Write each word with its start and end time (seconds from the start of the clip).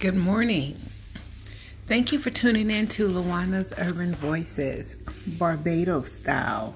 Good 0.00 0.16
morning. 0.16 0.80
Thank 1.84 2.10
you 2.10 2.18
for 2.18 2.30
tuning 2.30 2.70
in 2.70 2.88
to 2.88 3.06
Lawona's 3.06 3.74
Urban 3.76 4.14
Voices, 4.14 4.94
Barbados 5.38 6.10
style. 6.10 6.74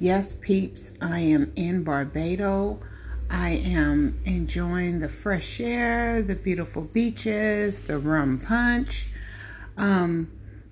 Yes, 0.00 0.34
peeps, 0.34 0.92
I 1.00 1.20
am 1.20 1.52
in 1.54 1.84
Barbados. 1.84 2.80
I 3.30 3.50
am 3.50 4.18
enjoying 4.24 4.98
the 4.98 5.08
fresh 5.08 5.60
air, 5.60 6.20
the 6.20 6.34
beautiful 6.34 6.82
beaches, 6.82 7.82
the 7.82 7.96
rum 7.96 8.40
punch. 8.40 9.06
Um, 9.76 10.28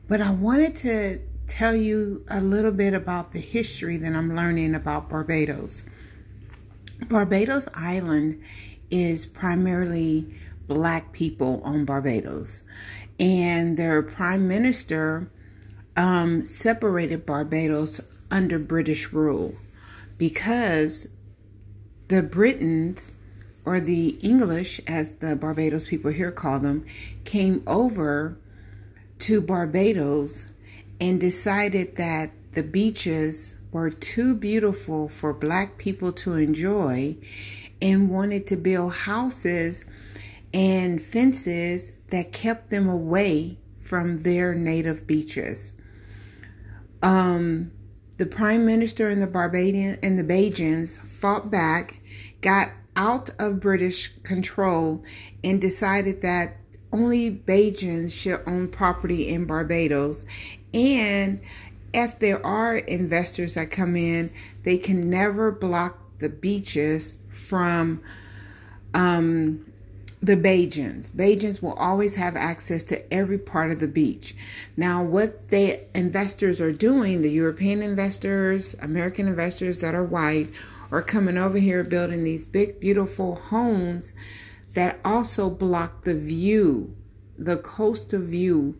but 0.08 0.20
I 0.20 0.32
wanted 0.32 0.74
to 0.78 1.20
tell 1.46 1.76
you 1.76 2.24
a 2.28 2.40
little 2.40 2.72
bit 2.72 2.94
about 2.94 3.30
the 3.30 3.38
history 3.38 3.96
that 3.98 4.12
I'm 4.12 4.34
learning 4.34 4.74
about 4.74 5.08
Barbados. 5.08 5.84
Barbados 7.08 7.68
Island 7.76 8.42
is 8.90 9.24
primarily 9.24 10.34
black 10.66 11.12
people 11.12 11.60
on 11.64 11.84
Barbados. 11.84 12.66
And 13.18 13.76
their 13.76 14.02
prime 14.02 14.46
minister 14.46 15.30
um, 15.96 16.44
separated 16.44 17.24
Barbados 17.24 18.00
under 18.30 18.58
British 18.58 19.12
rule 19.12 19.54
because 20.18 21.14
the 22.08 22.22
Britons, 22.22 23.14
or 23.64 23.80
the 23.80 24.18
English, 24.22 24.80
as 24.86 25.12
the 25.12 25.34
Barbados 25.34 25.88
people 25.88 26.10
here 26.10 26.30
call 26.30 26.58
them, 26.58 26.84
came 27.24 27.62
over 27.66 28.38
to 29.18 29.40
Barbados 29.40 30.52
and 31.00 31.20
decided 31.20 31.96
that 31.96 32.30
the 32.52 32.62
beaches 32.62 33.60
were 33.72 33.90
too 33.90 34.34
beautiful 34.34 35.08
for 35.08 35.32
black 35.32 35.78
people 35.78 36.12
to 36.12 36.34
enjoy 36.34 37.16
and 37.82 38.08
wanted 38.08 38.46
to 38.46 38.56
build 38.56 38.92
houses 38.92 39.84
and 40.52 41.00
fences 41.00 41.92
that 42.08 42.32
kept 42.32 42.70
them 42.70 42.88
away 42.88 43.58
from 43.76 44.18
their 44.18 44.54
native 44.54 45.06
beaches. 45.06 45.76
Um, 47.02 47.72
the 48.16 48.26
prime 48.26 48.64
minister 48.64 49.08
and 49.08 49.20
the 49.20 49.26
Barbadian 49.26 49.98
and 50.02 50.18
the 50.18 50.24
Bajans 50.24 50.98
fought 50.98 51.50
back, 51.50 52.00
got 52.40 52.70
out 52.96 53.30
of 53.38 53.60
British 53.60 54.16
control, 54.22 55.04
and 55.44 55.60
decided 55.60 56.22
that 56.22 56.56
only 56.92 57.30
Bajans 57.30 58.12
should 58.12 58.40
own 58.46 58.68
property 58.68 59.28
in 59.28 59.44
Barbados. 59.44 60.24
And 60.72 61.40
if 61.92 62.18
there 62.18 62.44
are 62.44 62.76
investors 62.76 63.54
that 63.54 63.70
come 63.70 63.96
in, 63.96 64.30
they 64.62 64.78
can 64.78 65.10
never 65.10 65.50
block 65.52 66.18
the 66.18 66.28
beaches 66.28 67.18
from 67.28 68.02
um, 68.94 69.70
the 70.22 70.36
Bajans. 70.36 71.10
Bajans 71.10 71.62
will 71.62 71.74
always 71.74 72.16
have 72.16 72.36
access 72.36 72.82
to 72.84 73.12
every 73.12 73.38
part 73.38 73.70
of 73.70 73.80
the 73.80 73.88
beach. 73.88 74.34
Now, 74.76 75.04
what 75.04 75.48
the 75.48 75.80
investors 75.96 76.60
are 76.60 76.72
doing, 76.72 77.22
the 77.22 77.30
European 77.30 77.82
investors, 77.82 78.74
American 78.80 79.28
investors 79.28 79.80
that 79.80 79.94
are 79.94 80.04
white, 80.04 80.50
are 80.90 81.02
coming 81.02 81.36
over 81.36 81.58
here 81.58 81.82
building 81.84 82.24
these 82.24 82.46
big, 82.46 82.80
beautiful 82.80 83.34
homes 83.36 84.12
that 84.74 85.00
also 85.04 85.50
block 85.50 86.02
the 86.02 86.14
view, 86.14 86.94
the 87.36 87.56
coastal 87.56 88.20
view 88.20 88.78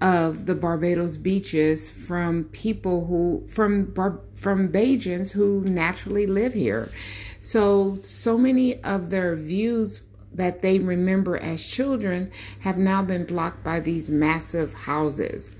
of 0.00 0.46
the 0.46 0.54
Barbados 0.54 1.16
beaches 1.16 1.90
from 1.90 2.44
people 2.44 3.06
who 3.06 3.46
from 3.46 3.92
from 4.32 4.72
Bajans 4.72 5.32
who 5.32 5.62
naturally 5.62 6.26
live 6.26 6.54
here. 6.54 6.90
So 7.38 7.96
so 7.96 8.38
many 8.38 8.82
of 8.82 9.10
their 9.10 9.36
views 9.36 10.02
that 10.32 10.62
they 10.62 10.78
remember 10.78 11.36
as 11.36 11.64
children 11.64 12.30
have 12.60 12.78
now 12.78 13.02
been 13.02 13.24
blocked 13.24 13.64
by 13.64 13.80
these 13.80 14.10
massive 14.10 14.72
houses. 14.72 15.54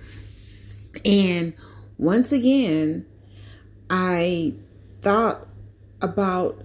And 1.04 1.54
once 1.98 2.32
again, 2.32 3.06
I 3.88 4.54
thought 5.00 5.46
about 6.00 6.62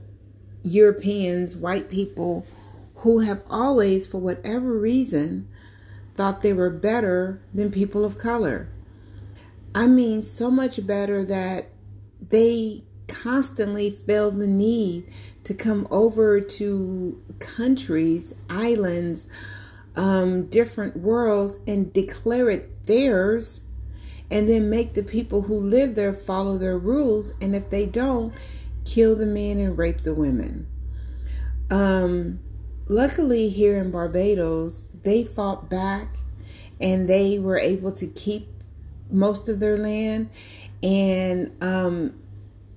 Europeans, 0.64 1.56
white 1.56 1.90
people 1.90 2.46
who 2.98 3.20
have 3.20 3.44
always, 3.50 4.08
for 4.08 4.20
whatever 4.20 4.78
reason, 4.78 5.48
thought 6.16 6.42
they 6.42 6.54
were 6.54 6.70
better 6.70 7.42
than 7.54 7.72
people 7.72 8.06
of 8.06 8.18
color. 8.18 8.70
I 9.74 9.88
mean, 9.88 10.22
so 10.22 10.50
much 10.50 10.88
better 10.88 11.24
that 11.26 11.68
they 12.30 12.84
constantly 13.08 13.90
feel 13.90 14.32
the 14.32 14.48
need 14.48 15.06
to 15.44 15.54
come 15.54 15.88
over 15.92 16.42
to 16.42 17.22
countries, 17.40 18.34
islands, 18.50 19.28
um, 19.96 20.48
different 20.48 20.98
worlds, 20.98 21.60
and 21.68 21.94
declare 21.94 22.50
it 22.50 22.86
theirs, 22.86 23.62
and 24.30 24.50
then 24.50 24.70
make 24.70 24.94
the 24.94 25.04
people 25.04 25.44
who 25.44 25.60
live 25.60 25.96
there 25.96 26.14
follow 26.14 26.58
their 26.58 26.78
rules. 26.78 27.34
And 27.40 27.56
if 27.56 27.70
they 27.70 27.86
don't, 27.86 28.34
kill 28.84 29.16
the 29.16 29.26
men 29.26 29.60
and 29.60 29.78
rape 29.78 30.02
the 30.02 30.14
women. 30.14 30.68
Um, 31.70 32.40
luckily, 32.88 33.50
here 33.50 33.78
in 33.78 33.92
Barbados, 33.92 34.86
they 35.04 35.24
fought 35.24 35.70
back 35.70 36.16
and 36.80 37.08
they 37.08 37.40
were 37.40 37.58
able 37.58 37.92
to 37.94 38.08
keep 38.08 38.50
most 39.10 39.48
of 39.50 39.60
their 39.60 39.78
land 39.78 40.30
and 40.84 41.52
um, 41.64 42.14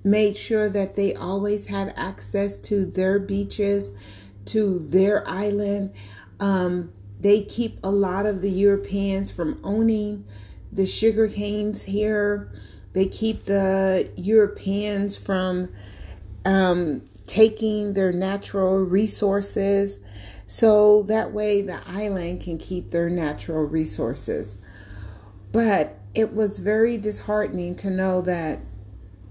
made 0.03 0.37
sure 0.37 0.69
that 0.69 0.95
they 0.95 1.13
always 1.13 1.67
had 1.67 1.93
access 1.95 2.57
to 2.57 2.85
their 2.85 3.19
beaches, 3.19 3.91
to 4.45 4.79
their 4.79 5.27
island. 5.27 5.93
Um, 6.39 6.91
they 7.19 7.43
keep 7.43 7.79
a 7.83 7.91
lot 7.91 8.25
of 8.25 8.41
the 8.41 8.49
Europeans 8.49 9.29
from 9.29 9.59
owning 9.63 10.25
the 10.71 10.85
sugar 10.85 11.27
canes 11.27 11.83
here. 11.83 12.51
They 12.93 13.07
keep 13.07 13.43
the 13.43 14.09
Europeans 14.15 15.17
from 15.17 15.69
um, 16.45 17.03
taking 17.25 17.93
their 17.93 18.11
natural 18.11 18.79
resources. 18.79 19.99
So 20.47 21.03
that 21.03 21.31
way 21.31 21.61
the 21.61 21.79
island 21.87 22.41
can 22.41 22.57
keep 22.57 22.91
their 22.91 23.09
natural 23.09 23.63
resources. 23.65 24.59
But 25.51 25.99
it 26.15 26.33
was 26.33 26.59
very 26.59 26.97
disheartening 26.97 27.75
to 27.75 27.89
know 27.89 28.21
that 28.21 28.59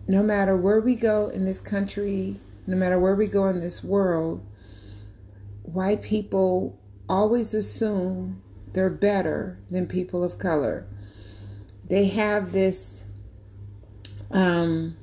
no 0.09 0.23
matter 0.23 0.57
where 0.57 0.81
we 0.81 0.95
go 0.95 1.29
in 1.29 1.45
this 1.45 1.61
country, 1.61 2.37
no 2.67 2.75
matter 2.75 2.99
where 2.99 3.15
we 3.15 3.27
go 3.27 3.47
in 3.47 3.61
this 3.61 3.85
world, 3.85 4.45
white 5.63 6.03
people 6.03 6.79
always 7.09 7.53
assume 7.53 8.43
they're 8.73 8.89
better 8.89 9.59
than 9.71 9.87
people 9.87 10.25
of 10.25 10.39
color. 10.39 10.87
They 11.87 12.07
have 12.09 12.53
this, 12.53 13.05
um, 14.31 14.97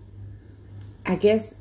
I 1.06 1.16
guess, 1.16 1.54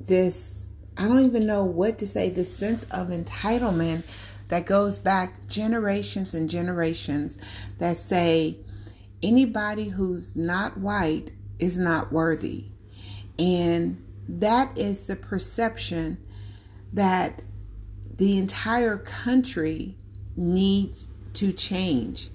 this, 0.00 0.68
I 0.96 1.08
don't 1.08 1.24
even 1.24 1.46
know 1.46 1.64
what 1.64 1.98
to 1.98 2.06
say, 2.06 2.30
this 2.30 2.56
sense 2.56 2.84
of 2.84 3.08
entitlement 3.08 4.04
that 4.48 4.64
goes 4.64 4.96
back 4.98 5.48
generations 5.48 6.34
and 6.34 6.48
generations 6.48 7.36
that 7.78 7.96
say 7.96 8.58
anybody 9.22 9.88
who's 9.88 10.36
not 10.36 10.78
white 10.78 11.30
is 11.60 11.78
not 11.78 12.12
worthy. 12.12 12.66
And 13.38 14.02
that 14.28 14.76
is 14.76 15.06
the 15.06 15.16
perception 15.16 16.18
that 16.92 17.42
the 18.16 18.38
entire 18.38 18.96
country 18.98 19.96
needs 20.36 21.08
to 21.34 21.52
change. 21.52 22.28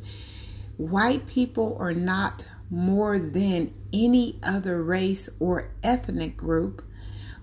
White 0.78 1.28
people 1.28 1.78
are 1.80 1.94
not 1.94 2.50
more 2.70 3.20
than 3.20 3.74
any 3.94 4.40
other 4.44 4.82
race 4.82 5.30
or 5.40 5.70
ethnic 5.84 6.36
group, 6.36 6.84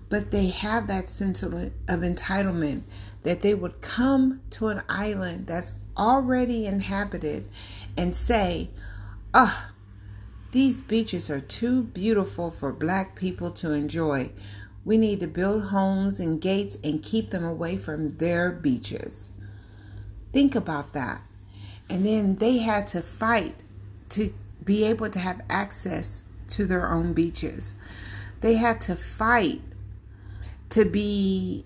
but 0.09 0.31
they 0.31 0.47
have 0.47 0.87
that 0.87 1.09
sense 1.09 1.41
of, 1.41 1.53
entitlement 1.87 2.81
that 3.23 3.41
they 3.41 3.53
would 3.53 3.81
come 3.81 4.41
to 4.51 4.67
an 4.67 4.81
island 4.89 5.47
that's 5.47 5.73
already 5.97 6.65
inhabited 6.65 7.47
and 7.97 8.15
say, 8.15 8.69
oh, 9.33 9.69
these 10.53 10.81
beaches 10.81 11.31
are 11.31 11.41
too 11.41 11.81
beautiful 11.81 12.51
for 12.51 12.71
black 12.71 13.15
people 13.15 13.49
to 13.49 13.71
enjoy. 13.71 14.29
We 14.85 14.97
need 14.97 15.19
to 15.21 15.27
build 15.27 15.65
homes 15.65 16.19
and 16.19 16.39
gates 16.39 16.77
and 16.83 17.01
keep 17.01 17.31
them 17.31 17.43
away 17.43 17.75
from 17.75 18.17
their 18.17 18.51
beaches. 18.51 19.31
Think 20.31 20.53
about 20.53 20.93
that. 20.93 21.21
And 21.89 22.05
then 22.05 22.35
they 22.35 22.59
had 22.59 22.85
to 22.89 23.01
fight 23.01 23.63
to 24.09 24.31
be 24.63 24.83
able 24.83 25.09
to 25.09 25.17
have 25.17 25.41
access 25.49 26.27
to 26.49 26.65
their 26.65 26.87
own 26.87 27.13
beaches. 27.13 27.73
They 28.41 28.55
had 28.55 28.79
to 28.81 28.95
fight 28.95 29.61
to 30.69 30.85
be 30.85 31.65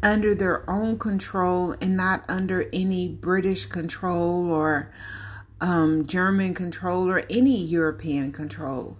under 0.00 0.32
their 0.32 0.68
own 0.70 0.96
control 0.96 1.74
and 1.80 1.96
not 1.96 2.24
under 2.28 2.68
any 2.72 3.08
British 3.08 3.66
control 3.66 4.48
or 4.48 4.92
um, 5.60 6.06
German 6.06 6.54
control 6.54 7.10
or 7.10 7.22
any 7.28 7.56
European 7.56 8.32
control. 8.32 8.96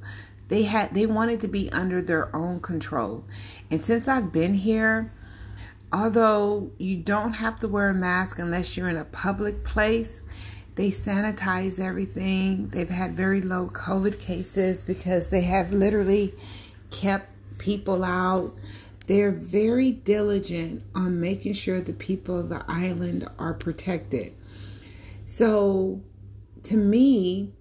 They 0.49 0.62
had 0.62 0.94
they 0.94 1.06
wanted 1.06 1.40
to 1.40 1.49
be 1.49 1.70
under 1.72 2.00
their 2.00 2.34
own 2.34 2.60
control. 2.60 3.25
And 3.70 3.84
since 3.84 4.08
I've 4.08 4.32
been 4.32 4.55
here, 4.55 5.12
although 5.93 6.70
you 6.78 6.96
don't 6.96 7.34
have 7.34 7.60
to 7.60 7.69
wear 7.69 7.90
a 7.90 7.94
mask 7.94 8.38
unless 8.38 8.76
you're 8.76 8.88
in 8.88 8.96
a 8.96 9.05
public 9.05 9.62
place, 9.62 10.20
they 10.75 10.90
sanitize 10.90 11.81
everything. 11.81 12.69
They've 12.69 12.88
had 12.88 13.12
very 13.12 13.40
low 13.40 13.69
COVID 13.69 14.20
cases 14.20 14.82
because 14.82 15.28
they 15.28 15.43
have 15.43 15.72
literally 15.72 16.34
kept 16.90 17.31
people 17.58 18.04
out. 18.04 18.52
They're 19.06 19.32
very 19.32 19.90
diligent 19.90 20.82
on 20.94 21.20
making 21.20 21.54
sure 21.54 21.81
the 21.81 21.93
people 21.93 22.38
of 22.38 22.49
the 22.49 22.64
island 22.69 23.26
are 23.38 23.54
protected. 23.54 24.34
So, 25.25 26.00
to 26.68 26.76
me, 26.76 27.52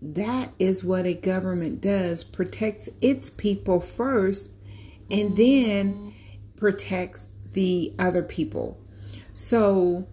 that 0.00 0.52
is 0.58 0.84
what 0.84 1.06
a 1.06 1.14
government 1.14 1.80
does 1.80 2.22
protects 2.22 2.88
its 3.02 3.28
people 3.30 3.80
first 3.80 4.52
and 5.10 5.36
then 5.36 6.14
protects 6.56 7.30
the 7.52 7.92
other 7.98 8.22
people. 8.22 8.78
So 9.32 10.06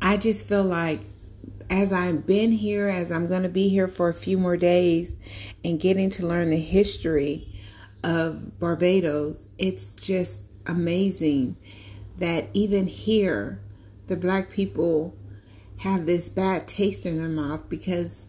I 0.00 0.16
just 0.16 0.48
feel 0.48 0.64
like 0.64 1.00
as 1.68 1.92
I've 1.92 2.26
been 2.26 2.52
here, 2.52 2.88
as 2.88 3.12
I'm 3.12 3.26
going 3.26 3.42
to 3.42 3.50
be 3.50 3.68
here 3.68 3.86
for 3.86 4.08
a 4.08 4.14
few 4.14 4.38
more 4.38 4.56
days 4.56 5.14
and 5.62 5.78
getting 5.78 6.08
to 6.10 6.26
learn 6.26 6.48
the 6.48 6.56
history 6.56 7.52
of 8.02 8.58
Barbados, 8.58 9.48
it's 9.58 9.94
just 9.94 10.50
amazing 10.66 11.56
that 12.16 12.48
even 12.54 12.86
here, 12.86 13.60
the 14.06 14.16
black 14.16 14.48
people 14.50 15.14
have 15.80 16.04
this 16.04 16.28
bad 16.28 16.68
taste 16.68 17.06
in 17.06 17.16
their 17.16 17.28
mouth 17.28 17.66
because 17.70 18.28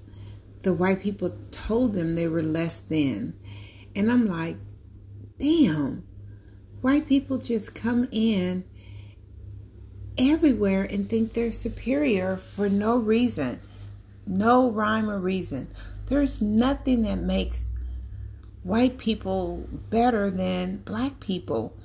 the 0.63 0.73
white 0.73 1.01
people 1.01 1.29
told 1.51 1.93
them 1.93 2.15
they 2.15 2.27
were 2.27 2.41
less 2.41 2.79
than. 2.79 3.33
And 3.93 4.09
I'm 4.09 4.25
like, 4.25 4.55
damn, 5.37 6.03
white 6.79 7.07
people 7.07 7.37
just 7.37 7.75
come 7.75 8.07
in 8.09 8.63
everywhere 10.17 10.83
and 10.83 11.09
think 11.09 11.33
they're 11.33 11.51
superior 11.51 12.37
for 12.37 12.69
no 12.69 12.97
reason, 12.97 13.59
no 14.25 14.71
rhyme 14.71 15.09
or 15.09 15.19
reason. 15.19 15.67
There's 16.05 16.41
nothing 16.41 17.01
that 17.03 17.19
makes 17.19 17.67
white 18.63 18.97
people 18.97 19.65
better 19.89 20.29
than 20.29 20.77
black 20.77 21.19
people. 21.19 21.75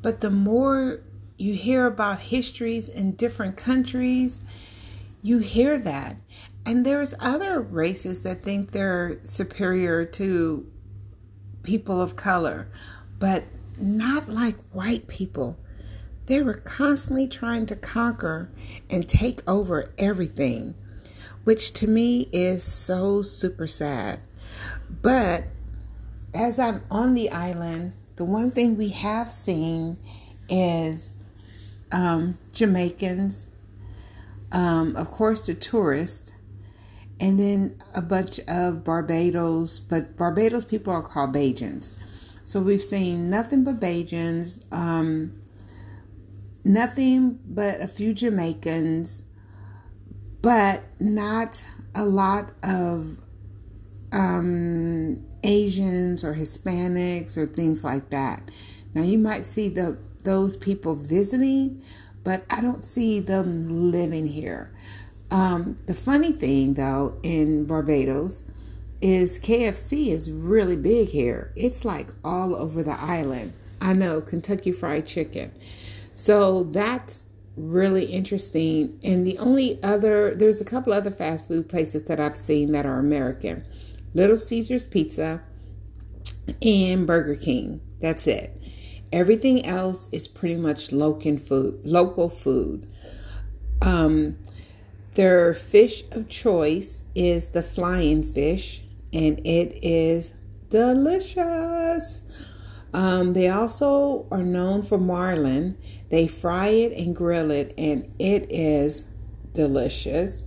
But 0.00 0.20
the 0.20 0.30
more 0.30 1.00
you 1.36 1.52
hear 1.52 1.84
about 1.86 2.20
histories 2.20 2.88
in 2.88 3.12
different 3.12 3.58
countries, 3.58 4.42
you 5.26 5.38
hear 5.38 5.76
that. 5.76 6.16
And 6.64 6.86
there's 6.86 7.14
other 7.18 7.60
races 7.60 8.22
that 8.22 8.42
think 8.42 8.70
they're 8.70 9.18
superior 9.24 10.04
to 10.04 10.70
people 11.64 12.00
of 12.00 12.14
color, 12.14 12.68
but 13.18 13.42
not 13.76 14.28
like 14.28 14.56
white 14.70 15.08
people. 15.08 15.58
They 16.26 16.42
were 16.42 16.54
constantly 16.54 17.26
trying 17.26 17.66
to 17.66 17.76
conquer 17.76 18.50
and 18.88 19.08
take 19.08 19.48
over 19.48 19.92
everything, 19.98 20.76
which 21.42 21.72
to 21.74 21.88
me 21.88 22.28
is 22.32 22.62
so 22.62 23.22
super 23.22 23.66
sad. 23.66 24.20
But 24.88 25.44
as 26.34 26.58
I'm 26.60 26.82
on 26.88 27.14
the 27.14 27.30
island, 27.30 27.94
the 28.14 28.24
one 28.24 28.52
thing 28.52 28.76
we 28.76 28.90
have 28.90 29.32
seen 29.32 29.98
is 30.48 31.14
um, 31.90 32.38
Jamaicans, 32.52 33.48
um, 34.52 34.96
of 34.96 35.10
course, 35.10 35.46
the 35.46 35.54
tourists, 35.54 36.32
and 37.18 37.38
then 37.38 37.82
a 37.94 38.02
bunch 38.02 38.40
of 38.46 38.84
Barbados, 38.84 39.78
but 39.78 40.16
Barbados 40.16 40.64
people 40.64 40.92
are 40.92 41.02
called 41.02 41.34
Bajans. 41.34 41.92
So 42.44 42.60
we've 42.60 42.82
seen 42.82 43.28
nothing 43.30 43.64
but 43.64 43.80
Bajans, 43.80 44.64
um, 44.72 45.32
nothing 46.64 47.40
but 47.46 47.80
a 47.80 47.88
few 47.88 48.12
Jamaicans, 48.12 49.26
but 50.42 50.84
not 51.00 51.64
a 51.94 52.04
lot 52.04 52.52
of 52.62 53.20
um, 54.12 55.24
Asians 55.42 56.22
or 56.22 56.34
Hispanics 56.34 57.36
or 57.36 57.46
things 57.46 57.82
like 57.82 58.10
that. 58.10 58.50
Now 58.94 59.02
you 59.02 59.18
might 59.18 59.44
see 59.44 59.68
the 59.68 59.98
those 60.22 60.56
people 60.56 60.94
visiting, 60.94 61.82
but 62.26 62.44
I 62.50 62.60
don't 62.60 62.82
see 62.82 63.20
them 63.20 63.92
living 63.92 64.26
here. 64.26 64.72
Um, 65.30 65.76
the 65.86 65.94
funny 65.94 66.32
thing, 66.32 66.74
though, 66.74 67.20
in 67.22 67.66
Barbados 67.66 68.42
is 69.00 69.38
KFC 69.38 70.08
is 70.08 70.32
really 70.32 70.74
big 70.74 71.10
here. 71.10 71.52
It's 71.54 71.84
like 71.84 72.10
all 72.24 72.56
over 72.56 72.82
the 72.82 73.00
island. 73.00 73.52
I 73.80 73.92
know 73.92 74.20
Kentucky 74.20 74.72
Fried 74.72 75.06
Chicken. 75.06 75.52
So 76.16 76.64
that's 76.64 77.26
really 77.56 78.06
interesting. 78.06 78.98
And 79.04 79.24
the 79.24 79.38
only 79.38 79.80
other, 79.84 80.34
there's 80.34 80.60
a 80.60 80.64
couple 80.64 80.92
other 80.92 81.12
fast 81.12 81.46
food 81.46 81.68
places 81.68 82.06
that 82.06 82.18
I've 82.18 82.36
seen 82.36 82.72
that 82.72 82.86
are 82.86 82.98
American 82.98 83.64
Little 84.14 84.36
Caesars 84.36 84.84
Pizza 84.84 85.42
and 86.60 87.06
Burger 87.06 87.36
King. 87.36 87.82
That's 88.00 88.26
it. 88.26 88.50
Everything 89.12 89.64
else 89.64 90.08
is 90.12 90.28
pretty 90.28 90.56
much 90.56 90.92
local 90.92 91.38
food. 91.38 91.80
Local 91.84 92.28
food. 92.28 92.86
Um, 93.82 94.38
their 95.14 95.54
fish 95.54 96.04
of 96.12 96.28
choice 96.28 97.04
is 97.14 97.48
the 97.48 97.62
flying 97.62 98.22
fish, 98.22 98.82
and 99.12 99.38
it 99.40 99.78
is 99.82 100.30
delicious. 100.68 102.20
Um, 102.92 103.32
they 103.32 103.48
also 103.48 104.26
are 104.30 104.42
known 104.42 104.82
for 104.82 104.98
marlin. 104.98 105.78
They 106.10 106.26
fry 106.26 106.68
it 106.68 106.92
and 106.92 107.14
grill 107.14 107.50
it, 107.50 107.74
and 107.78 108.12
it 108.18 108.46
is 108.50 109.08
delicious. 109.52 110.42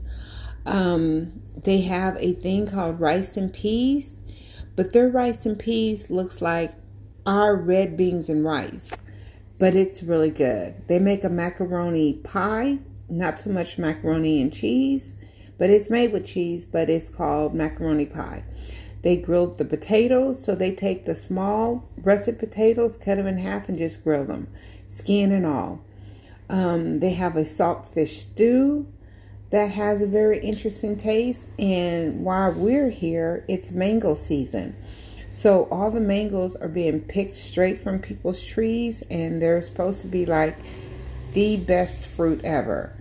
Um, 0.65 1.41
they 1.55 1.81
have 1.81 2.17
a 2.19 2.33
thing 2.33 2.67
called 2.67 2.99
rice 2.99 3.37
and 3.37 3.51
peas, 3.51 4.17
but 4.75 4.93
their 4.93 5.09
rice 5.09 5.45
and 5.45 5.57
peas 5.57 6.09
looks 6.09 6.41
like 6.41 6.73
our 7.25 7.55
red 7.55 7.97
beans 7.97 8.29
and 8.29 8.43
rice, 8.43 9.01
but 9.57 9.75
it's 9.75 10.03
really 10.03 10.31
good. 10.31 10.75
They 10.87 10.99
make 10.99 11.23
a 11.23 11.29
macaroni 11.29 12.13
pie 12.13 12.79
not 13.09 13.37
too 13.37 13.51
much 13.51 13.77
macaroni 13.77 14.41
and 14.41 14.53
cheese, 14.53 15.13
but 15.57 15.69
it's 15.69 15.89
made 15.89 16.11
with 16.11 16.25
cheese, 16.25 16.65
but 16.65 16.89
it's 16.89 17.09
called 17.09 17.53
macaroni 17.53 18.05
pie. 18.05 18.43
They 19.01 19.17
grilled 19.17 19.57
the 19.57 19.65
potatoes, 19.65 20.43
so 20.43 20.55
they 20.55 20.73
take 20.73 21.05
the 21.05 21.15
small 21.15 21.87
russet 21.97 22.37
potatoes, 22.37 22.97
cut 22.97 23.15
them 23.15 23.27
in 23.27 23.37
half, 23.37 23.69
and 23.69 23.77
just 23.77 24.03
grill 24.03 24.25
them, 24.25 24.47
skin 24.87 25.31
and 25.31 25.45
all. 25.45 25.81
Um, 26.49 26.99
they 26.99 27.13
have 27.13 27.35
a 27.35 27.41
saltfish 27.41 28.09
stew 28.09 28.87
that 29.51 29.71
has 29.71 30.01
a 30.01 30.07
very 30.07 30.39
interesting 30.39 30.97
taste, 30.97 31.49
and 31.57 32.23
while 32.23 32.51
we're 32.51 32.89
here, 32.89 33.45
it's 33.47 33.71
mango 33.71 34.13
season. 34.13 34.75
So 35.29 35.67
all 35.71 35.91
the 35.91 35.99
mangoes 35.99 36.55
are 36.55 36.67
being 36.67 37.01
picked 37.01 37.35
straight 37.35 37.77
from 37.77 37.99
people's 37.99 38.45
trees, 38.45 39.03
and 39.09 39.41
they're 39.41 39.61
supposed 39.61 40.01
to 40.01 40.07
be 40.07 40.25
like 40.25 40.57
the 41.33 41.57
best 41.57 42.07
fruit 42.07 42.41
ever. 42.43 42.95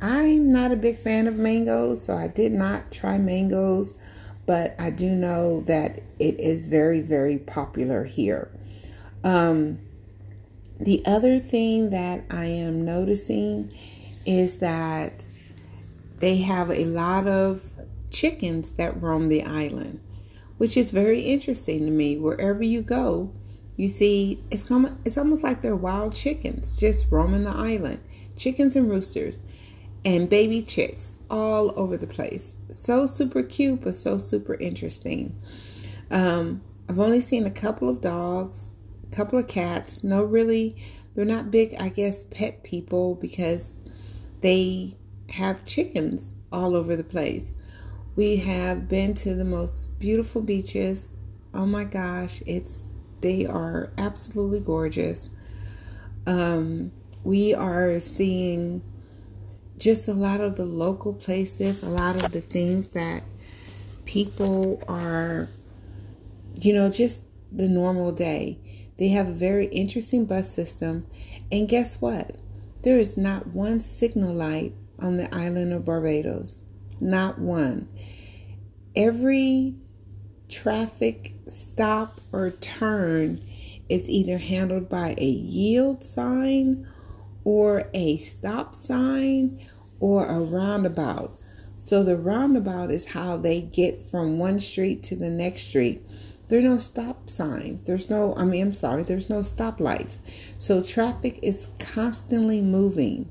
I'm 0.00 0.52
not 0.52 0.72
a 0.72 0.76
big 0.76 0.96
fan 0.96 1.26
of 1.26 1.36
mangoes, 1.36 2.04
so 2.04 2.16
I 2.16 2.28
did 2.28 2.52
not 2.52 2.90
try 2.90 3.18
mangoes, 3.18 3.94
but 4.46 4.74
I 4.78 4.90
do 4.90 5.10
know 5.10 5.60
that 5.62 6.02
it 6.18 6.40
is 6.40 6.66
very, 6.66 7.00
very 7.00 7.38
popular 7.38 8.04
here. 8.04 8.50
Um, 9.24 9.78
the 10.80 11.02
other 11.06 11.38
thing 11.38 11.90
that 11.90 12.24
I 12.30 12.46
am 12.46 12.84
noticing 12.84 13.72
is 14.26 14.58
that 14.58 15.24
they 16.18 16.38
have 16.38 16.70
a 16.70 16.84
lot 16.84 17.28
of 17.28 17.72
chickens 18.10 18.72
that 18.72 19.00
roam 19.00 19.28
the 19.28 19.44
island, 19.44 20.00
which 20.62 20.76
is 20.76 20.92
very 20.92 21.22
interesting 21.22 21.80
to 21.80 21.90
me. 21.90 22.16
Wherever 22.16 22.62
you 22.62 22.82
go, 22.82 23.32
you 23.76 23.88
see 23.88 24.44
it's 24.48 24.70
it's 25.04 25.18
almost 25.18 25.42
like 25.42 25.60
they're 25.60 25.74
wild 25.74 26.14
chickens 26.14 26.76
just 26.76 27.10
roaming 27.10 27.42
the 27.42 27.50
island, 27.50 27.98
chickens 28.38 28.76
and 28.76 28.88
roosters 28.88 29.40
and 30.04 30.30
baby 30.30 30.62
chicks 30.62 31.14
all 31.28 31.76
over 31.76 31.96
the 31.96 32.06
place. 32.06 32.54
So 32.72 33.06
super 33.06 33.42
cute, 33.42 33.80
but 33.80 33.96
so 33.96 34.18
super 34.18 34.54
interesting. 34.54 35.36
Um, 36.12 36.62
I've 36.88 37.00
only 37.00 37.20
seen 37.20 37.44
a 37.44 37.50
couple 37.50 37.88
of 37.88 38.00
dogs, 38.00 38.70
a 39.02 39.16
couple 39.16 39.40
of 39.40 39.48
cats. 39.48 40.04
No, 40.04 40.22
really, 40.22 40.76
they're 41.14 41.24
not 41.24 41.50
big, 41.50 41.74
I 41.80 41.88
guess, 41.88 42.22
pet 42.22 42.62
people 42.62 43.16
because 43.16 43.74
they 44.42 44.96
have 45.30 45.64
chickens 45.64 46.36
all 46.52 46.76
over 46.76 46.94
the 46.94 47.02
place. 47.02 47.56
We 48.14 48.36
have 48.36 48.88
been 48.88 49.14
to 49.14 49.34
the 49.34 49.44
most 49.44 49.98
beautiful 49.98 50.42
beaches. 50.42 51.16
Oh 51.54 51.66
my 51.66 51.84
gosh, 51.84 52.42
it's 52.46 52.84
they 53.20 53.46
are 53.46 53.90
absolutely 53.96 54.60
gorgeous. 54.60 55.30
Um, 56.26 56.92
we 57.24 57.54
are 57.54 57.98
seeing 58.00 58.82
just 59.78 60.08
a 60.08 60.14
lot 60.14 60.40
of 60.40 60.56
the 60.56 60.64
local 60.64 61.12
places, 61.14 61.82
a 61.82 61.88
lot 61.88 62.22
of 62.22 62.32
the 62.32 62.40
things 62.40 62.88
that 62.88 63.22
people 64.04 64.82
are, 64.88 65.48
you 66.60 66.72
know, 66.74 66.90
just 66.90 67.22
the 67.50 67.68
normal 67.68 68.12
day. 68.12 68.58
They 68.98 69.08
have 69.08 69.28
a 69.28 69.32
very 69.32 69.66
interesting 69.66 70.26
bus 70.26 70.52
system, 70.52 71.06
And 71.50 71.68
guess 71.68 72.00
what? 72.00 72.36
There 72.82 72.98
is 72.98 73.16
not 73.16 73.48
one 73.48 73.80
signal 73.80 74.34
light 74.34 74.74
on 74.98 75.16
the 75.16 75.32
island 75.34 75.72
of 75.72 75.84
Barbados. 75.84 76.64
Not 77.02 77.40
one. 77.40 77.88
Every 78.94 79.74
traffic 80.48 81.34
stop 81.48 82.20
or 82.30 82.52
turn 82.52 83.40
is 83.88 84.08
either 84.08 84.38
handled 84.38 84.88
by 84.88 85.16
a 85.18 85.26
yield 85.26 86.04
sign 86.04 86.86
or 87.42 87.90
a 87.92 88.18
stop 88.18 88.76
sign 88.76 89.66
or 89.98 90.26
a 90.26 90.38
roundabout. 90.38 91.36
So 91.76 92.04
the 92.04 92.16
roundabout 92.16 92.92
is 92.92 93.06
how 93.06 93.36
they 93.36 93.60
get 93.60 94.00
from 94.00 94.38
one 94.38 94.60
street 94.60 95.02
to 95.04 95.16
the 95.16 95.30
next 95.30 95.62
street. 95.62 96.06
There 96.46 96.60
are 96.60 96.62
no 96.62 96.78
stop 96.78 97.28
signs. 97.28 97.82
There's 97.82 98.08
no, 98.08 98.36
I 98.36 98.44
mean, 98.44 98.62
I'm 98.62 98.74
sorry, 98.74 99.02
there's 99.02 99.28
no 99.28 99.40
stoplights. 99.40 100.18
So 100.56 100.84
traffic 100.84 101.40
is 101.42 101.70
constantly 101.80 102.60
moving 102.60 103.28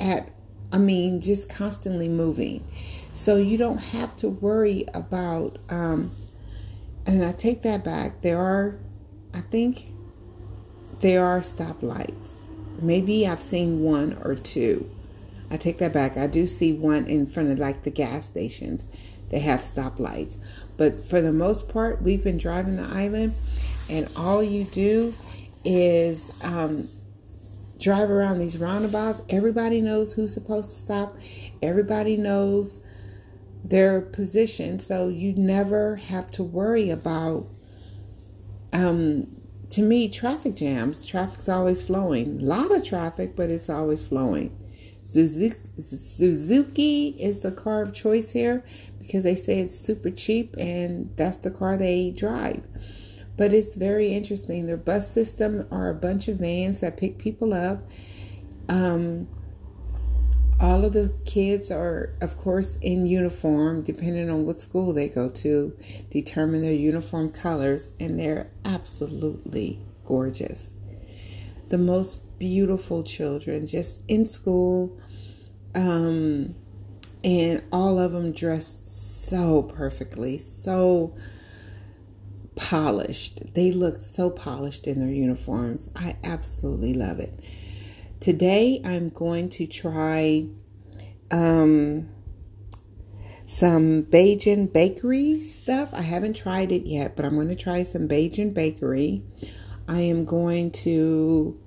at, 0.00 0.30
I 0.72 0.78
mean, 0.78 1.20
just 1.20 1.50
constantly 1.50 2.08
moving. 2.08 2.64
So 3.12 3.36
you 3.36 3.58
don't 3.58 3.78
have 3.78 4.16
to 4.16 4.28
worry 4.28 4.86
about, 4.94 5.58
um, 5.68 6.10
and 7.06 7.24
I 7.24 7.32
take 7.32 7.62
that 7.62 7.84
back. 7.84 8.22
There 8.22 8.38
are, 8.38 8.76
I 9.34 9.40
think, 9.40 9.86
there 11.00 11.24
are 11.24 11.40
stoplights. 11.40 12.50
Maybe 12.80 13.26
I've 13.26 13.42
seen 13.42 13.82
one 13.82 14.16
or 14.22 14.34
two. 14.34 14.88
I 15.50 15.56
take 15.56 15.78
that 15.78 15.92
back. 15.92 16.16
I 16.16 16.28
do 16.28 16.46
see 16.46 16.72
one 16.72 17.06
in 17.06 17.26
front 17.26 17.50
of 17.50 17.58
like 17.58 17.82
the 17.82 17.90
gas 17.90 18.26
stations. 18.26 18.86
They 19.30 19.40
have 19.40 19.60
stoplights. 19.60 20.36
But 20.76 21.04
for 21.04 21.20
the 21.20 21.32
most 21.32 21.68
part, 21.68 22.02
we've 22.02 22.22
been 22.22 22.38
driving 22.38 22.76
the 22.76 22.84
island, 22.84 23.34
and 23.90 24.08
all 24.16 24.42
you 24.42 24.64
do 24.64 25.12
is 25.64 26.40
um, 26.42 26.88
drive 27.78 28.10
around 28.10 28.38
these 28.38 28.56
roundabouts. 28.56 29.22
Everybody 29.28 29.80
knows 29.80 30.14
who's 30.14 30.32
supposed 30.32 30.70
to 30.70 30.74
stop, 30.74 31.16
everybody 31.60 32.16
knows 32.16 32.82
their 33.64 34.00
position. 34.00 34.78
So 34.78 35.08
you 35.08 35.32
never 35.34 35.96
have 35.96 36.28
to 36.32 36.42
worry 36.42 36.90
about, 36.90 37.46
um, 38.72 39.26
to 39.70 39.82
me, 39.82 40.08
traffic 40.08 40.54
jams. 40.56 41.04
Traffic's 41.04 41.48
always 41.48 41.82
flowing. 41.82 42.40
A 42.40 42.44
lot 42.44 42.72
of 42.72 42.84
traffic, 42.84 43.36
but 43.36 43.50
it's 43.50 43.68
always 43.68 44.06
flowing. 44.06 44.56
Suzuki 45.04 45.56
is 47.18 47.40
the 47.40 47.50
car 47.50 47.82
of 47.82 47.92
choice 47.92 48.30
here 48.30 48.64
because 49.00 49.24
they 49.24 49.34
say 49.34 49.58
it's 49.58 49.74
super 49.74 50.10
cheap 50.10 50.54
and 50.56 51.10
that's 51.16 51.38
the 51.38 51.50
car 51.50 51.76
they 51.76 52.12
drive. 52.12 52.64
But 53.36 53.52
it's 53.52 53.74
very 53.74 54.12
interesting. 54.12 54.66
Their 54.66 54.76
bus 54.76 55.10
system 55.10 55.66
are 55.70 55.88
a 55.88 55.94
bunch 55.94 56.28
of 56.28 56.36
vans 56.38 56.80
that 56.80 56.96
pick 56.96 57.18
people 57.18 57.52
up. 57.52 57.82
Um, 58.68 59.26
all 60.60 60.84
of 60.84 60.92
the 60.92 61.14
kids 61.24 61.70
are, 61.70 62.14
of 62.20 62.36
course, 62.36 62.76
in 62.82 63.06
uniform, 63.06 63.82
depending 63.82 64.28
on 64.28 64.44
what 64.44 64.60
school 64.60 64.92
they 64.92 65.08
go 65.08 65.30
to, 65.30 65.76
determine 66.10 66.60
their 66.60 66.72
uniform 66.72 67.30
colors, 67.30 67.90
and 67.98 68.20
they're 68.20 68.50
absolutely 68.64 69.80
gorgeous. 70.04 70.74
The 71.68 71.78
most 71.78 72.38
beautiful 72.38 73.02
children, 73.02 73.66
just 73.66 74.02
in 74.06 74.26
school. 74.26 74.98
Um, 75.74 76.54
and 77.22 77.62
all 77.72 77.98
of 77.98 78.12
them 78.12 78.32
dressed 78.32 79.26
so 79.26 79.62
perfectly, 79.62 80.38
so 80.38 81.14
polished. 82.54 83.54
They 83.54 83.72
look 83.72 84.00
so 84.00 84.30
polished 84.30 84.86
in 84.86 85.00
their 85.00 85.14
uniforms. 85.14 85.90
I 85.94 86.16
absolutely 86.24 86.94
love 86.94 87.20
it. 87.20 87.38
Today 88.20 88.82
I'm 88.84 89.08
going 89.08 89.48
to 89.48 89.66
try 89.66 90.46
um, 91.30 92.10
some 93.46 94.02
Bajan 94.02 94.70
bakery 94.70 95.40
stuff. 95.40 95.94
I 95.94 96.02
haven't 96.02 96.36
tried 96.36 96.70
it 96.70 96.86
yet, 96.86 97.16
but 97.16 97.24
I'm 97.24 97.36
going 97.36 97.48
to 97.48 97.56
try 97.56 97.82
some 97.82 98.06
Bajan 98.06 98.52
bakery. 98.52 99.22
I 99.88 100.00
am 100.00 100.26
going 100.26 100.70
to, 100.72 101.58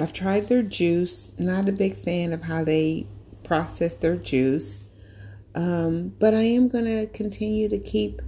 I've 0.00 0.12
tried 0.12 0.46
their 0.46 0.62
juice. 0.62 1.32
Not 1.40 1.68
a 1.68 1.72
big 1.72 1.96
fan 1.96 2.32
of 2.32 2.42
how 2.42 2.62
they 2.62 3.08
process 3.42 3.96
their 3.96 4.14
juice. 4.14 4.84
Um, 5.56 6.14
but 6.20 6.34
I 6.34 6.42
am 6.42 6.68
going 6.68 6.84
to 6.84 7.08
continue 7.08 7.68
to 7.68 7.80
keep 7.80 8.22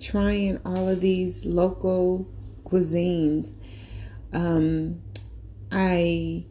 trying 0.00 0.58
all 0.64 0.88
of 0.88 1.02
these 1.02 1.44
local 1.44 2.26
cuisines. 2.64 3.52
Um, 4.32 5.02
I 5.70 6.46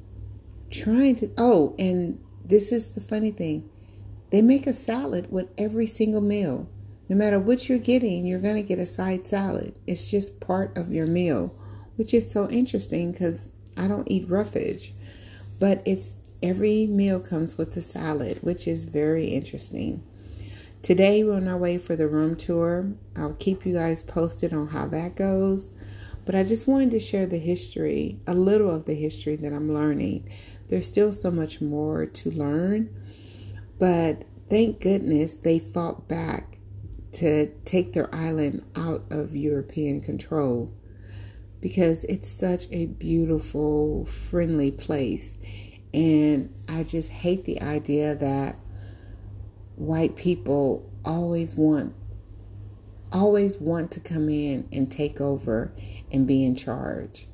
trying 0.72 1.16
to, 1.18 1.32
oh, 1.38 1.76
and 1.78 2.24
this 2.44 2.72
is 2.72 2.92
the 2.92 3.02
funny 3.02 3.32
thing. 3.32 3.70
They 4.32 4.42
make 4.42 4.68
a 4.68 4.74
salad 4.74 5.32
with 5.32 5.50
every 5.58 5.88
single 5.88 6.22
meal. 6.22 6.70
No 7.10 7.16
matter 7.16 7.40
what 7.40 7.68
you're 7.68 7.80
getting, 7.80 8.26
you're 8.26 8.40
going 8.40 8.56
to 8.56 8.62
get 8.62 8.78
a 8.78 8.86
side 8.86 9.28
salad. 9.28 9.78
It's 9.88 10.10
just 10.10 10.40
part 10.40 10.78
of 10.78 10.92
your 10.92 11.08
meal, 11.08 11.56
which 11.96 12.14
is 12.14 12.32
so 12.32 12.48
interesting 12.50 13.12
because 13.12 13.52
I 13.76 13.88
don't 13.88 14.10
eat 14.12 14.30
roughage. 14.30 14.94
But 15.60 15.82
it's 15.86 16.18
every 16.44 16.86
meal 16.86 17.20
comes 17.20 17.58
with 17.58 17.76
a 17.76 17.82
salad, 17.82 18.38
which 18.42 18.68
is 18.68 18.86
very 18.86 19.26
interesting. 19.26 20.04
Today, 20.82 21.24
we're 21.24 21.36
on 21.36 21.48
our 21.48 21.58
way 21.58 21.78
for 21.78 21.96
the 21.96 22.08
room 22.08 22.36
tour. 22.36 22.94
I'll 23.18 23.34
keep 23.34 23.66
you 23.66 23.74
guys 23.74 24.02
posted 24.02 24.54
on 24.54 24.68
how 24.68 24.88
that 24.88 25.16
goes. 25.16 25.74
But 26.26 26.36
I 26.36 26.44
just 26.44 26.68
wanted 26.68 26.92
to 26.92 27.00
share 27.00 27.26
the 27.26 27.40
history, 27.40 28.20
a 28.28 28.36
little 28.36 28.70
of 28.70 28.86
the 28.86 28.94
history 28.94 29.36
that 29.38 29.52
I'm 29.52 29.74
learning. 29.74 30.30
There's 30.70 30.88
still 30.88 31.12
so 31.12 31.32
much 31.32 31.62
more 31.62 32.06
to 32.06 32.32
learn, 32.32 32.96
but 33.78 34.24
thank 34.50 34.80
goodness 34.82 35.34
they 35.34 35.60
fought 35.60 36.08
back 36.08 36.58
to 37.14 37.48
take 37.66 37.94
their 37.94 38.14
island 38.14 38.64
out 38.76 39.04
of 39.10 39.36
European 39.36 40.00
control 40.00 40.72
because 41.60 42.04
it's 42.06 42.30
such 42.30 42.68
a 42.72 42.86
beautiful, 42.86 44.06
friendly 44.06 44.72
place. 44.72 45.38
And 45.94 46.54
I 46.70 46.84
just 46.84 47.10
hate 47.10 47.46
the 47.46 47.62
idea 47.62 48.16
that 48.16 48.58
white 49.76 50.16
people 50.16 50.90
always 51.04 51.56
want 51.56 51.96
always 53.12 53.60
want 53.60 53.92
to 53.92 54.00
come 54.00 54.30
in 54.30 54.68
and 54.72 54.92
take 54.92 55.20
over 55.20 55.74
and 56.12 56.28
be 56.28 56.46
in 56.46 56.56
charge. 56.56 57.26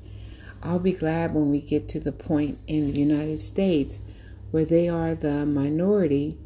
I'll 0.66 0.80
be 0.80 0.92
glad 0.92 1.32
when 1.32 1.52
we 1.52 1.60
get 1.60 1.88
to 1.90 2.00
the 2.00 2.10
point 2.10 2.58
in 2.66 2.90
the 2.90 2.98
United 2.98 3.38
States 3.38 4.00
where 4.50 4.64
they 4.64 4.88
are 4.88 5.14
the 5.14 5.46
minority 5.46 6.38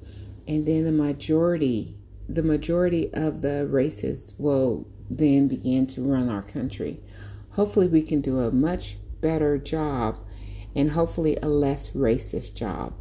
and 0.47 0.67
then 0.67 0.85
the 0.85 0.93
majority 0.93 1.97
the 2.29 2.43
majority 2.43 3.13
of 3.15 3.41
the 3.41 3.67
races 3.67 4.35
will 4.39 4.87
then 5.09 5.49
begin 5.49 5.87
to 5.89 6.03
run 6.03 6.29
our 6.29 6.43
country. 6.43 7.01
Hopefully 7.53 7.89
we 7.89 8.03
can 8.03 8.21
do 8.21 8.41
a 8.41 8.53
much 8.53 8.99
better 9.21 9.57
job 9.57 10.19
and 10.77 10.93
hopefully 10.93 11.37
a 11.43 11.49
less 11.49 11.91
racist 11.97 12.55
job. 12.55 12.93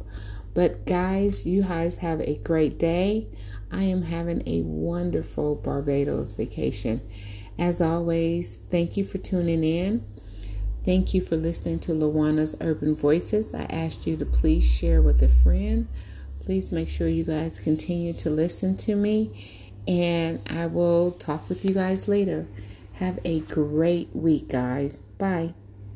But 0.54 0.86
guys, 0.86 1.46
you 1.46 1.62
guys 1.62 1.98
have 1.98 2.20
a 2.22 2.38
great 2.38 2.78
day. 2.78 3.28
I 3.70 3.84
am 3.84 4.02
having 4.02 4.42
a 4.46 4.62
wonderful 4.62 5.54
Barbados 5.54 6.32
vacation. 6.32 7.02
As 7.56 7.80
always, 7.80 8.56
thank 8.56 8.96
you 8.96 9.04
for 9.04 9.18
tuning 9.18 9.62
in. 9.62 10.02
Thank 10.90 11.14
you 11.14 11.20
for 11.20 11.36
listening 11.36 11.78
to 11.80 11.92
Lawona's 11.92 12.56
Urban 12.60 12.96
Voices. 12.96 13.54
I 13.54 13.62
asked 13.70 14.08
you 14.08 14.16
to 14.16 14.26
please 14.26 14.68
share 14.68 15.00
with 15.00 15.22
a 15.22 15.28
friend. 15.28 15.86
Please 16.40 16.72
make 16.72 16.88
sure 16.88 17.06
you 17.06 17.22
guys 17.22 17.60
continue 17.60 18.12
to 18.14 18.28
listen 18.28 18.76
to 18.78 18.96
me, 18.96 19.30
and 19.86 20.40
I 20.50 20.66
will 20.66 21.12
talk 21.12 21.48
with 21.48 21.64
you 21.64 21.74
guys 21.74 22.08
later. 22.08 22.48
Have 22.94 23.20
a 23.24 23.38
great 23.38 24.08
week, 24.16 24.48
guys. 24.48 24.98
Bye. 25.16 25.54